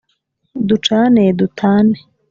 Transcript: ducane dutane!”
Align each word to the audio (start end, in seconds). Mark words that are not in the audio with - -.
ducane 0.67 1.23
dutane!” 1.39 1.97